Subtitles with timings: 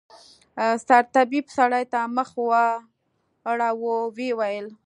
[0.87, 4.67] سرطبيب سړي ته مخ واړاوه ويې ويل.